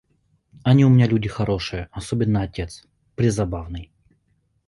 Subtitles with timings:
[0.63, 3.91] Они у меня люди хорошие, особенно отец: презабавный.